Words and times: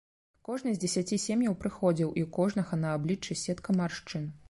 Кожны 0.47 0.71
з 0.77 0.81
дзесяці 0.83 1.19
сем'яў 1.25 1.59
прыходзіў, 1.65 2.09
і 2.09 2.21
ў 2.25 2.33
кожнага 2.41 2.83
на 2.83 2.99
абліччы 3.01 3.43
сетка 3.47 3.69
маршчын. 3.83 4.31